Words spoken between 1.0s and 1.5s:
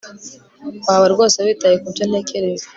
rwose